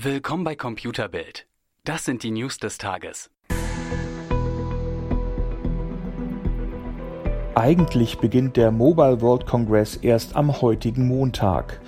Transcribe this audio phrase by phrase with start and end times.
[0.00, 1.46] Willkommen bei Computerbild.
[1.84, 3.30] Das sind die News des Tages.
[7.54, 11.78] Eigentlich beginnt der Mobile World Congress erst am heutigen Montag.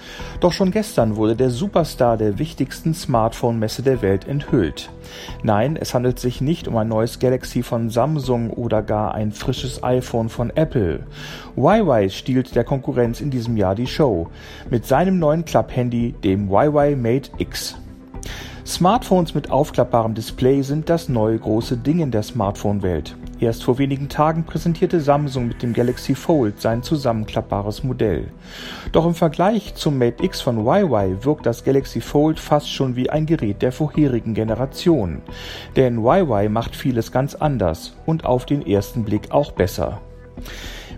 [0.40, 4.90] Doch schon gestern wurde der Superstar der wichtigsten Smartphone-Messe der Welt enthüllt.
[5.42, 9.82] Nein, es handelt sich nicht um ein neues Galaxy von Samsung oder gar ein frisches
[9.82, 11.06] iPhone von Apple.
[11.56, 14.28] Huawei stiehlt der Konkurrenz in diesem Jahr die Show
[14.68, 17.78] mit seinem neuen Klapphandy, dem Huawei Mate X.
[18.66, 23.14] Smartphones mit aufklappbarem Display sind das neue große Ding in der Smartphone-Welt.
[23.38, 28.28] Erst vor wenigen Tagen präsentierte Samsung mit dem Galaxy Fold sein zusammenklappbares Modell.
[28.90, 33.10] Doch im Vergleich zum Mate X von Huawei wirkt das Galaxy Fold fast schon wie
[33.10, 35.20] ein Gerät der vorherigen Generation.
[35.76, 40.00] Denn Huawei macht vieles ganz anders und auf den ersten Blick auch besser.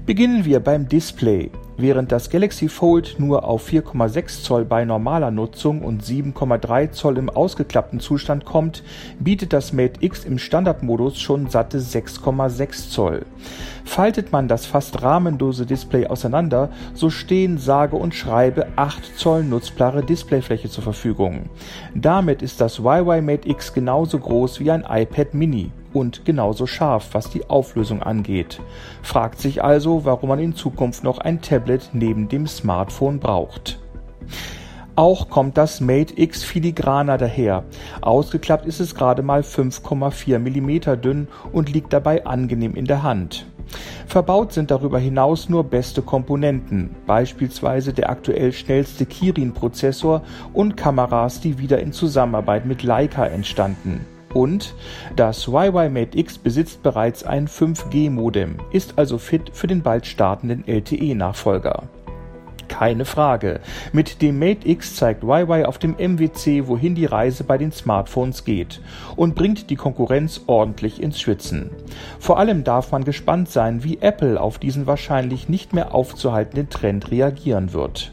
[0.06, 1.50] Beginnen wir beim Display.
[1.78, 7.28] Während das Galaxy Fold nur auf 4,6 Zoll bei normaler Nutzung und 7,3 Zoll im
[7.28, 8.82] ausgeklappten Zustand kommt,
[9.20, 13.27] bietet das Mate X im Standardmodus schon satte 6,6 Zoll.
[13.84, 20.02] Faltet man das fast rahmenlose Display auseinander, so stehen sage und schreibe 8 Zoll nutzbare
[20.02, 21.50] Displayfläche zur Verfügung.
[21.94, 27.08] Damit ist das Huawei Mate X genauso groß wie ein iPad Mini und genauso scharf,
[27.12, 28.61] was die Auflösung angeht.
[29.02, 33.78] Fragt sich also, warum man in Zukunft noch ein Tablet neben dem Smartphone braucht.
[34.94, 37.64] Auch kommt das Mate X filigraner daher.
[38.02, 43.47] Ausgeklappt ist es gerade mal 5,4 mm dünn und liegt dabei angenehm in der Hand.
[44.06, 51.58] Verbaut sind darüber hinaus nur beste Komponenten, beispielsweise der aktuell schnellste Kirin-Prozessor und Kameras, die
[51.58, 54.06] wieder in Zusammenarbeit mit Leica entstanden.
[54.37, 54.75] Und
[55.17, 60.62] das Huawei Mate X besitzt bereits ein 5G-Modem, ist also fit für den bald startenden
[60.69, 61.84] LTE-Nachfolger.
[62.69, 63.61] Keine Frage.
[63.95, 68.45] Mit dem Mate X zeigt Huawei auf dem MWC, wohin die Reise bei den Smartphones
[68.45, 68.83] geht
[69.17, 71.70] und bringt die Konkurrenz ordentlich ins Schwitzen.
[72.19, 77.11] Vor allem darf man gespannt sein, wie Apple auf diesen wahrscheinlich nicht mehr aufzuhaltenden Trend
[77.11, 78.13] reagieren wird.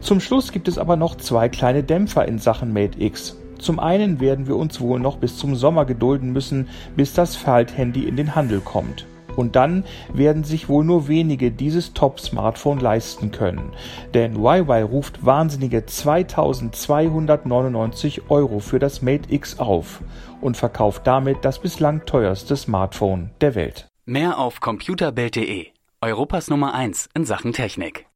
[0.00, 3.36] Zum Schluss gibt es aber noch zwei kleine Dämpfer in Sachen Mate X.
[3.58, 8.04] Zum einen werden wir uns wohl noch bis zum Sommer gedulden müssen, bis das Falthandy
[8.04, 9.06] in den Handel kommt.
[9.36, 13.72] Und dann werden sich wohl nur wenige dieses Top-Smartphone leisten können.
[14.14, 20.00] Denn Huawei ruft wahnsinnige 2299 Euro für das Mate X auf
[20.40, 23.88] und verkauft damit das bislang teuerste Smartphone der Welt.
[24.06, 25.66] Mehr auf computerbild.de,
[26.00, 28.04] Europas Nummer 1 in Sachen Technik.